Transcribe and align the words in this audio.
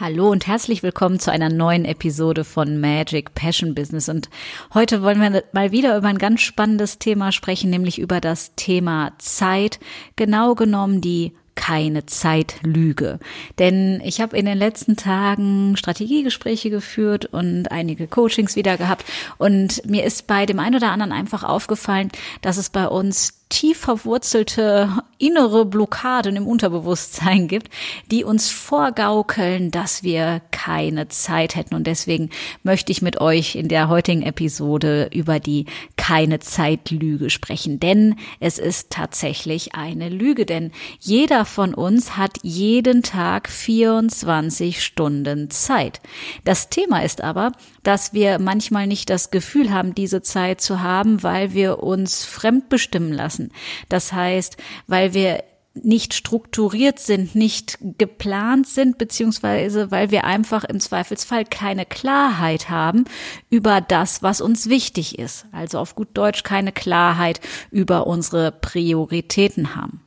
Hallo 0.00 0.30
und 0.30 0.46
herzlich 0.46 0.82
willkommen 0.82 1.18
zu 1.18 1.30
einer 1.30 1.50
neuen 1.50 1.84
Episode 1.84 2.44
von 2.44 2.80
Magic 2.80 3.34
Passion 3.34 3.74
Business. 3.74 4.08
Und 4.08 4.30
heute 4.72 5.02
wollen 5.02 5.20
wir 5.20 5.44
mal 5.52 5.72
wieder 5.72 5.94
über 5.94 6.08
ein 6.08 6.16
ganz 6.16 6.40
spannendes 6.40 6.98
Thema 6.98 7.32
sprechen, 7.32 7.68
nämlich 7.68 7.98
über 7.98 8.18
das 8.18 8.54
Thema 8.54 9.12
Zeit. 9.18 9.78
Genau 10.16 10.54
genommen 10.54 11.02
die 11.02 11.34
keine 11.54 12.06
Zeitlüge. 12.06 13.18
Denn 13.58 14.00
ich 14.04 14.20
habe 14.20 14.36
in 14.36 14.46
den 14.46 14.58
letzten 14.58 14.96
Tagen 14.96 15.76
Strategiegespräche 15.76 16.70
geführt 16.70 17.26
und 17.26 17.70
einige 17.70 18.06
Coachings 18.06 18.56
wieder 18.56 18.76
gehabt. 18.76 19.04
Und 19.38 19.84
mir 19.86 20.04
ist 20.04 20.26
bei 20.26 20.46
dem 20.46 20.58
einen 20.58 20.76
oder 20.76 20.90
anderen 20.90 21.12
einfach 21.12 21.44
aufgefallen, 21.44 22.10
dass 22.40 22.56
es 22.56 22.70
bei 22.70 22.86
uns 22.86 23.40
tief 23.50 23.78
verwurzelte 23.78 24.88
innere 25.18 25.66
Blockaden 25.66 26.36
im 26.36 26.46
Unterbewusstsein 26.46 27.48
gibt, 27.48 27.68
die 28.10 28.24
uns 28.24 28.48
vorgaukeln, 28.48 29.70
dass 29.70 30.02
wir 30.02 30.40
keine 30.64 31.08
Zeit 31.08 31.56
hätten. 31.56 31.74
Und 31.74 31.86
deswegen 31.86 32.30
möchte 32.62 32.92
ich 32.92 33.00
mit 33.00 33.20
euch 33.20 33.54
in 33.54 33.68
der 33.68 33.88
heutigen 33.88 34.22
Episode 34.22 35.08
über 35.12 35.40
die 35.40 35.66
keine 35.96 36.38
Zeitlüge 36.38 37.30
sprechen. 37.30 37.80
Denn 37.80 38.16
es 38.40 38.58
ist 38.58 38.90
tatsächlich 38.90 39.74
eine 39.74 40.08
Lüge. 40.10 40.44
Denn 40.44 40.70
jeder 40.98 41.44
von 41.44 41.72
uns 41.72 42.16
hat 42.16 42.38
jeden 42.42 43.02
Tag 43.02 43.48
24 43.48 44.84
Stunden 44.84 45.50
Zeit. 45.50 46.00
Das 46.44 46.68
Thema 46.68 47.02
ist 47.02 47.22
aber, 47.22 47.52
dass 47.82 48.12
wir 48.12 48.38
manchmal 48.38 48.86
nicht 48.86 49.08
das 49.08 49.30
Gefühl 49.30 49.70
haben, 49.72 49.94
diese 49.94 50.20
Zeit 50.20 50.60
zu 50.60 50.80
haben, 50.82 51.22
weil 51.22 51.54
wir 51.54 51.82
uns 51.82 52.26
fremd 52.26 52.68
bestimmen 52.68 53.12
lassen. 53.12 53.50
Das 53.88 54.12
heißt, 54.12 54.58
weil 54.86 55.14
wir 55.14 55.42
nicht 55.74 56.14
strukturiert 56.14 56.98
sind, 56.98 57.34
nicht 57.34 57.78
geplant 57.96 58.66
sind, 58.66 58.98
beziehungsweise 58.98 59.90
weil 59.90 60.10
wir 60.10 60.24
einfach 60.24 60.64
im 60.64 60.80
Zweifelsfall 60.80 61.44
keine 61.44 61.86
Klarheit 61.86 62.68
haben 62.68 63.04
über 63.50 63.80
das, 63.80 64.22
was 64.22 64.40
uns 64.40 64.68
wichtig 64.68 65.18
ist. 65.18 65.46
Also 65.52 65.78
auf 65.78 65.94
gut 65.94 66.08
Deutsch 66.14 66.42
keine 66.42 66.72
Klarheit 66.72 67.40
über 67.70 68.06
unsere 68.06 68.50
Prioritäten 68.50 69.76
haben. 69.76 70.00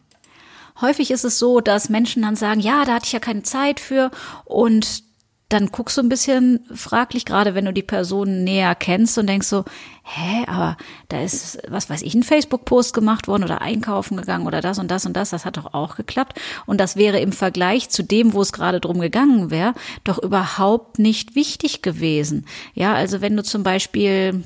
Häufig 0.81 1.11
ist 1.11 1.23
es 1.23 1.39
so, 1.39 1.61
dass 1.61 1.89
Menschen 1.89 2.23
dann 2.23 2.35
sagen, 2.35 2.59
ja, 2.59 2.83
da 2.83 2.95
hatte 2.95 3.05
ich 3.05 3.13
ja 3.13 3.19
keine 3.19 3.43
Zeit 3.43 3.79
für 3.79 4.11
und 4.43 5.03
dann 5.53 5.67
guckst 5.67 5.97
du 5.97 6.01
ein 6.01 6.09
bisschen 6.09 6.61
fraglich, 6.73 7.25
gerade 7.25 7.53
wenn 7.53 7.65
du 7.65 7.73
die 7.73 7.83
Person 7.83 8.43
näher 8.43 8.73
kennst 8.73 9.17
und 9.19 9.27
denkst 9.27 9.47
so, 9.47 9.65
hä, 10.03 10.45
aber 10.47 10.77
da 11.09 11.21
ist, 11.21 11.59
was 11.67 11.89
weiß 11.89 12.01
ich, 12.01 12.15
ein 12.15 12.23
Facebook-Post 12.23 12.93
gemacht 12.93 13.27
worden 13.27 13.43
oder 13.43 13.61
einkaufen 13.61 14.17
gegangen 14.17 14.47
oder 14.47 14.61
das 14.61 14.79
und 14.79 14.89
das 14.89 15.05
und 15.05 15.15
das, 15.15 15.29
das 15.29 15.45
hat 15.45 15.57
doch 15.57 15.75
auch 15.75 15.95
geklappt. 15.95 16.39
Und 16.65 16.79
das 16.79 16.95
wäre 16.95 17.19
im 17.19 17.31
Vergleich 17.31 17.89
zu 17.89 18.03
dem, 18.03 18.33
wo 18.33 18.41
es 18.41 18.51
gerade 18.51 18.79
drum 18.79 18.99
gegangen 18.99 19.51
wäre, 19.51 19.75
doch 20.03 20.17
überhaupt 20.17 20.97
nicht 20.97 21.35
wichtig 21.35 21.83
gewesen. 21.83 22.45
Ja, 22.73 22.95
also 22.95 23.21
wenn 23.21 23.37
du 23.37 23.43
zum 23.43 23.61
Beispiel 23.61 24.43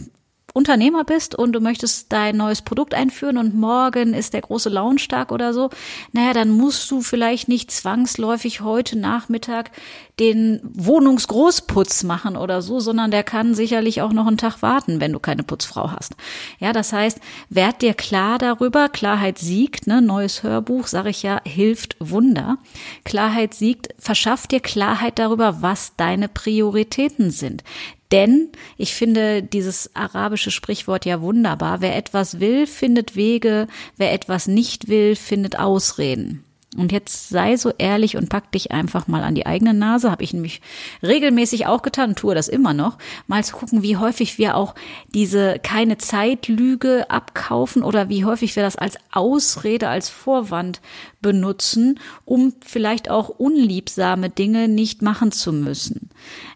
Unternehmer 0.54 1.04
bist 1.04 1.36
und 1.36 1.54
du 1.54 1.60
möchtest 1.60 2.12
dein 2.12 2.36
neues 2.36 2.64
Produkt 2.64 2.94
einführen 2.96 3.38
und 3.38 3.54
morgen 3.54 4.14
ist 4.14 4.34
der 4.34 4.42
große 4.42 4.70
Launchtag 4.70 5.32
oder 5.32 5.54
so, 5.54 5.70
naja, 6.12 6.34
dann 6.34 6.50
musst 6.50 6.90
du 6.90 7.02
vielleicht 7.02 7.48
nicht 7.48 7.72
zwangsläufig 7.72 8.62
heute 8.62 8.98
Nachmittag 8.98 9.72
den 10.20 10.60
Wohnungsgroßputz 10.64 12.04
machen 12.04 12.38
oder 12.38 12.62
so, 12.64 12.80
sondern 12.80 13.12
der 13.12 13.24
kann 13.24 13.54
sicherlich 13.54 14.02
auch 14.02 14.14
noch 14.14 14.26
einen 14.26 14.38
Tag 14.38 14.62
warten, 14.62 15.00
wenn 15.00 15.14
du 15.14 15.20
keine 15.20 15.44
Putzfrau 15.44 15.92
hast. 15.92 16.16
Ja, 16.60 16.74
das 16.74 16.92
heißt, 16.92 17.20
werd 17.50 17.84
dir 17.84 17.94
klar 17.94 18.40
darüber, 18.40 18.90
Klarheit 18.90 19.38
siegt, 19.38 19.86
ne, 19.86 20.02
neues 20.02 20.42
Hörbuch, 20.42 20.88
sage 20.88 21.10
ich 21.10 21.22
ja, 21.22 21.40
hilft 21.46 21.98
Wunder. 22.00 22.58
Klarheit 23.06 23.54
siegt, 23.54 23.90
verschaff 24.00 24.48
dir 24.48 24.60
Klarheit 24.60 25.20
darüber, 25.20 25.62
was 25.62 25.96
deine 25.98 26.28
Prioritäten 26.28 27.30
sind. 27.30 27.64
Denn 28.12 28.50
ich 28.78 28.96
finde 28.96 29.44
dieses 29.44 29.96
arabische 29.96 30.50
Sprichwort 30.50 31.06
ja 31.06 31.22
wunderbar. 31.22 31.82
Wer 31.82 31.96
etwas 31.96 32.40
will, 32.40 32.66
findet 32.66 33.16
Wege. 33.16 33.68
Wer 33.98 34.14
etwas 34.14 34.48
nicht 34.48 34.88
will, 34.88 35.16
findet 35.16 35.60
Ausreden. 35.60 36.47
Und 36.78 36.92
jetzt 36.92 37.30
sei 37.30 37.58
so 37.58 37.74
ehrlich 37.78 38.18
und 38.18 38.30
pack 38.30 38.52
dich 38.52 38.72
einfach 38.72 39.08
mal 39.08 39.24
an 39.24 39.36
die 39.36 39.46
eigene 39.46 39.74
Nase. 39.74 40.12
Habe 40.12 40.24
ich 40.24 40.34
nämlich 40.34 40.62
regelmäßig 41.02 41.66
auch 41.66 41.82
getan, 41.82 42.16
tue 42.16 42.36
das 42.36 42.48
immer 42.48 42.74
noch. 42.74 42.98
Mal 43.26 43.44
zu 43.44 43.56
gucken, 43.56 43.82
wie 43.82 43.98
häufig 43.98 44.38
wir 44.38 44.56
auch 44.56 44.76
diese 45.14 45.60
keine 45.62 45.98
Zeitlüge 45.98 47.10
abkaufen 47.10 47.84
oder 47.84 48.10
wie 48.10 48.26
häufig 48.26 48.56
wir 48.56 48.64
das 48.64 48.76
als 48.76 48.98
Ausrede, 49.12 49.90
als 49.90 50.10
Vorwand 50.10 50.82
benutzen, 51.22 52.00
um 52.26 52.54
vielleicht 52.64 53.10
auch 53.10 53.30
unliebsame 53.30 54.30
Dinge 54.30 54.68
nicht 54.68 55.02
machen 55.02 55.32
zu 55.32 55.52
müssen. 55.52 56.07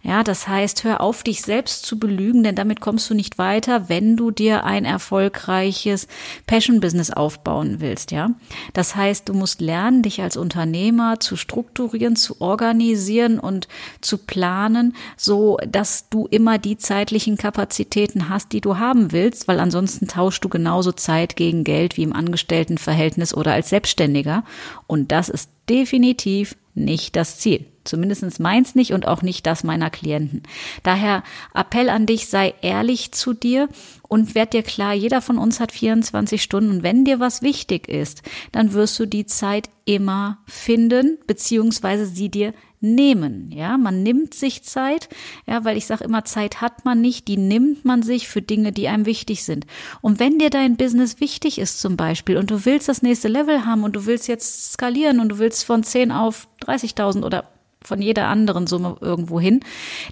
Ja, 0.04 0.24
das 0.24 0.48
heißt, 0.48 0.84
hör 0.84 1.02
auf, 1.02 1.24
dich 1.24 1.42
selbst 1.42 1.86
zu 1.86 2.00
belügen, 2.00 2.44
denn 2.44 2.56
damit 2.56 2.82
kommst 2.82 3.10
du 3.10 3.14
nicht 3.14 3.38
weiter, 3.38 3.88
wenn 3.88 4.18
du 4.18 4.32
dir 4.32 4.64
ein 4.64 4.84
erfolgreiches 4.84 6.08
Passion-Business 6.48 7.12
aufbauen 7.12 7.78
willst, 7.80 8.12
ja. 8.12 8.32
Das 8.74 8.96
heißt, 8.96 9.30
du 9.30 9.34
musst 9.34 9.62
lernen, 9.62 10.02
dich 10.02 10.22
als 10.22 10.38
Unternehmer 10.38 11.20
zu 11.20 11.36
strukturieren, 11.36 12.16
zu 12.16 12.42
organisieren 12.42 13.40
und 13.40 13.68
zu 14.02 14.18
planen, 14.18 14.96
so 15.18 15.58
dass 15.68 16.10
du 16.10 16.28
immer 16.28 16.58
die 16.58 16.78
zeitlichen 16.78 17.38
Kapazitäten 17.38 18.30
hast, 18.30 18.54
die 18.54 18.62
du 18.62 18.78
haben 18.78 19.12
willst, 19.12 19.48
weil 19.48 19.60
ansonsten 19.60 20.08
tauschst 20.08 20.44
du 20.44 20.50
genauso 20.50 20.92
Zeit 20.92 21.36
gegen 21.36 21.64
Geld 21.64 21.98
wie 21.98 22.04
im 22.04 22.14
Angestelltenverhältnis 22.14 23.34
oder 23.34 23.54
als 23.54 23.70
Selbstständiger. 23.70 24.44
Und 24.88 25.12
das 25.12 25.30
ist 25.30 25.50
definitiv 25.70 26.58
nicht 26.74 27.16
das 27.16 27.40
Ziel. 27.40 27.71
Zumindest 27.84 28.40
meins 28.40 28.76
nicht 28.76 28.94
und 28.94 29.08
auch 29.08 29.22
nicht 29.22 29.46
das 29.48 29.64
meiner 29.64 29.90
Klienten. 29.90 30.44
Daher 30.84 31.24
Appell 31.54 31.90
an 31.90 32.06
dich, 32.06 32.28
sei 32.28 32.54
ehrlich 32.62 33.12
zu 33.12 33.34
dir 33.34 33.70
und 34.08 34.36
werd 34.36 34.54
dir 34.54 34.64
klar, 34.64 34.94
jeder 34.94 35.22
von 35.22 35.38
uns 35.38 35.60
hat 35.60 35.72
24 35.72 36.42
Stunden 36.42 36.70
und 36.70 36.84
wenn 36.84 37.06
dir 37.06 37.20
was 37.20 37.42
wichtig 37.42 37.88
ist, 37.88 38.22
dann 38.52 38.74
wirst 38.74 39.00
du 39.00 39.06
die 39.06 39.26
Zeit 39.26 39.70
immer 39.86 40.40
finden, 40.46 41.18
beziehungsweise 41.28 42.06
sie 42.06 42.30
dir 42.30 42.54
nehmen. 42.82 43.52
Ja, 43.52 43.78
man 43.78 44.04
nimmt 44.04 44.34
sich 44.34 44.64
Zeit, 44.64 45.08
ja, 45.48 45.64
weil 45.64 45.78
ich 45.78 45.86
sage 45.86 46.04
immer, 46.04 46.26
Zeit 46.26 46.62
hat 46.62 46.84
man 46.84 47.00
nicht, 47.00 47.28
die 47.28 47.38
nimmt 47.38 47.86
man 47.86 48.04
sich 48.04 48.28
für 48.28 48.42
Dinge, 48.42 48.72
die 48.72 48.88
einem 48.88 49.06
wichtig 49.06 49.44
sind. 49.44 49.66
Und 50.02 50.20
wenn 50.20 50.40
dir 50.40 50.50
dein 50.50 50.78
Business 50.78 51.20
wichtig 51.20 51.60
ist 51.60 51.80
zum 51.80 51.96
Beispiel 51.96 52.38
und 52.38 52.52
du 52.52 52.66
willst 52.66 52.90
das 52.90 53.02
nächste 53.02 53.28
Level 53.28 53.66
haben 53.66 53.84
und 53.84 53.96
du 53.96 54.06
willst 54.06 54.28
jetzt 54.28 54.74
skalieren 54.74 55.20
und 55.20 55.30
du 55.30 55.38
willst 55.38 55.64
von 55.64 55.84
10 55.84 56.12
auf 56.12 56.48
30.000 56.66 57.24
oder 57.24 57.46
von 57.84 58.02
jeder 58.02 58.28
anderen 58.28 58.68
Summe 58.68 58.98
irgendwo 59.02 59.40
hin, 59.40 59.62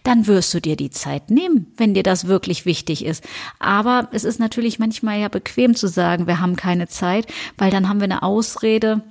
dann 0.04 0.28
wirst 0.28 0.54
du 0.54 0.62
dir 0.62 0.76
die 0.76 0.90
Zeit 0.90 1.30
nehmen, 1.30 1.72
wenn 1.78 1.94
dir 1.94 2.04
das 2.04 2.28
wirklich 2.28 2.66
wichtig 2.66 3.06
ist. 3.06 3.24
Aber 3.60 4.10
es 4.12 4.24
ist 4.24 4.40
natürlich 4.40 4.80
manchmal 4.80 5.20
ja 5.20 5.28
bequem 5.28 5.76
zu 5.76 5.88
sagen, 5.88 6.28
wir 6.28 6.40
haben 6.40 6.56
keine 6.56 6.88
Zeit, 6.88 7.28
weil 7.58 7.72
dann 7.72 7.88
haben 7.88 8.00
wir 8.00 8.06
eine 8.06 8.24
Ausrede, 8.24 9.02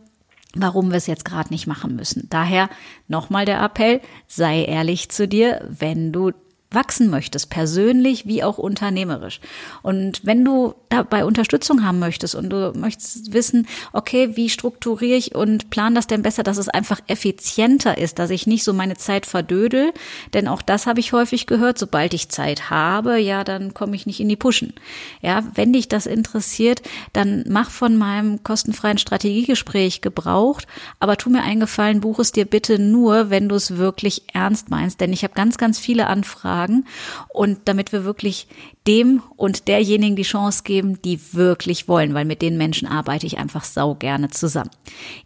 warum 0.55 0.91
wir 0.91 0.97
es 0.97 1.07
jetzt 1.07 1.25
gerade 1.25 1.53
nicht 1.53 1.67
machen 1.67 1.95
müssen. 1.95 2.27
Daher 2.31 2.69
nochmal 3.07 3.45
der 3.45 3.63
Appell, 3.63 4.01
sei 4.27 4.65
ehrlich 4.65 5.11
zu 5.11 5.29
dir, 5.29 5.67
wenn 5.69 6.13
du 6.13 6.33
wachsen 6.71 7.09
möchtest, 7.09 7.49
persönlich 7.49 8.27
wie 8.27 8.43
auch 8.45 8.59
unternehmerisch. 8.59 9.41
Und 9.83 10.21
wenn 10.27 10.45
du 10.45 10.75
dabei 10.91 11.25
Unterstützung 11.25 11.83
haben 11.83 11.99
möchtest 11.99 12.35
und 12.35 12.51
du 12.51 12.73
möchtest 12.77 13.33
wissen, 13.33 13.67
okay, 13.95 14.37
wie 14.37 14.51
strukturiere 14.51 15.17
ich 15.17 15.35
und 15.35 15.71
plan 15.71 15.95
das 15.95 16.07
denn 16.07 16.21
besser, 16.21 16.43
dass 16.43 16.59
es 16.59 16.69
einfach 16.69 17.01
effizienter 17.07 17.97
ist, 17.97 18.19
dass 18.19 18.29
ich 18.29 18.47
nicht 18.47 18.65
so 18.65 18.75
meine 18.75 18.97
Zeit 18.97 19.25
verdödel, 19.25 19.93
denn 20.35 20.47
auch 20.47 20.61
das 20.61 20.87
habe 20.87 21.01
ich 21.01 21.15
häufig 21.15 21.47
gehört, 21.47 21.79
sobald 21.79 22.13
ich 22.13 22.29
Zeit 22.29 22.69
habe, 22.69 23.19
ja, 23.19 23.45
dann 23.45 23.73
komme 23.73 23.97
ich 23.97 24.05
nicht 24.05 24.21
in 24.21 24.29
die 24.29 24.37
Pushen. 24.37 24.75
Ja, 25.23 25.45
wenn 25.55 25.73
dich 25.73 25.89
das 25.89 26.05
interessiert, 26.05 26.83
dann 27.15 27.45
mach 27.49 27.71
von 27.71 27.97
meinem 27.97 28.43
kostenfreien 28.43 28.99
Strategiegespräch 28.99 30.03
Gebrauch, 30.03 30.61
aber 31.01 31.17
tu 31.17 31.31
mir 31.31 31.43
einen 31.43 31.61
Gefallen, 31.61 32.03
buch 32.03 32.19
es 32.19 32.33
dir 32.33 32.45
bitte 32.45 32.79
nur, 32.79 33.31
wenn 33.31 33.49
du 33.49 33.55
es 33.55 33.79
wirklich 33.79 34.25
ernst 34.35 34.69
meinst, 34.69 35.01
denn 35.01 35.15
ich 35.15 35.25
habe 35.25 35.33
ganz, 35.33 35.57
ganz 35.57 35.79
viele 35.79 36.09
Anfragen 36.09 36.58
fragen 36.59 36.85
und 37.29 37.61
damit 37.67 37.93
wir 37.93 38.05
wirklich 38.05 38.47
dem 38.87 39.23
und 39.37 39.69
derjenigen 39.69 40.17
die 40.17 40.23
Chance 40.23 40.63
geben, 40.65 41.01
die 41.03 41.21
wirklich 41.33 41.89
wollen, 41.89 42.15
weil 42.15 42.25
mit 42.25 42.43
den 42.43 42.57
Menschen 42.57 42.89
arbeite 42.89 43.27
ich 43.27 43.39
einfach 43.39 43.65
sau 43.65 43.95
gerne 43.95 44.31
zusammen. 44.31 44.71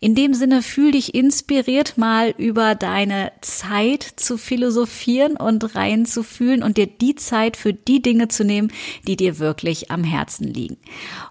In 0.00 0.14
dem 0.14 0.34
Sinne 0.34 0.62
fühl 0.62 0.93
dich 0.93 1.14
inspiriert, 1.14 1.96
mal 1.96 2.34
über 2.37 2.75
deine 2.75 3.32
Zeit 3.40 4.02
zu 4.02 4.37
philosophieren 4.37 5.37
und 5.37 5.75
reinzufühlen 5.75 6.62
und 6.62 6.76
dir 6.76 6.87
die 6.87 7.14
Zeit 7.14 7.56
für 7.56 7.73
die 7.73 8.02
Dinge 8.02 8.28
zu 8.28 8.44
nehmen, 8.44 8.73
die 9.06 9.17
dir 9.17 9.38
wirklich 9.38 9.90
am 9.90 10.05
Herzen 10.05 10.52
liegen. 10.52 10.76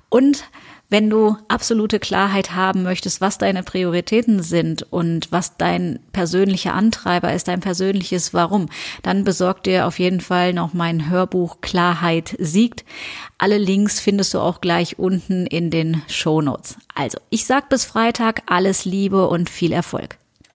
Und 0.09 0.45
wenn 0.91 1.09
du 1.09 1.38
absolute 1.47 1.99
Klarheit 1.99 2.53
haben 2.53 2.83
möchtest, 2.83 3.21
was 3.21 3.38
deine 3.38 3.63
Prioritäten 3.63 4.43
sind 4.43 4.83
und 4.91 5.31
was 5.31 5.55
dein 5.55 5.99
persönlicher 6.11 6.73
Antreiber 6.73 7.33
ist, 7.33 7.47
dein 7.47 7.61
persönliches 7.61 8.33
Warum, 8.33 8.67
dann 9.01 9.23
besorg 9.23 9.63
dir 9.63 9.88
auf 9.88 9.99
jeden 9.99 10.19
Fall 10.19 10.53
noch 10.53 10.73
mein 10.73 11.09
Hörbuch 11.09 11.61
Klarheit 11.61 12.35
siegt. 12.39 12.83
Alle 13.38 13.57
Links 13.57 14.01
findest 14.01 14.33
du 14.33 14.39
auch 14.39 14.59
gleich 14.59 14.99
unten 14.99 15.47
in 15.47 15.71
den 15.71 16.01
Show 16.07 16.41
Notes. 16.41 16.75
Also, 16.94 17.19
ich 17.29 17.45
sag 17.45 17.69
bis 17.69 17.85
Freitag 17.85 18.44
alles 18.47 18.83
Liebe 18.83 19.27
und 19.29 19.49
viel 19.49 19.71
Erfolg. 19.71 20.20